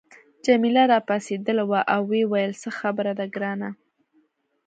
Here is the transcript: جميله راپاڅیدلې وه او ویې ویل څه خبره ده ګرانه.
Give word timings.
جميله 0.45 0.83
راپاڅیدلې 0.93 1.63
وه 1.69 1.81
او 1.93 2.01
ویې 2.09 2.23
ویل 2.31 2.51
څه 2.61 2.69
خبره 2.79 3.11
ده 3.19 3.25
ګرانه. 3.35 3.69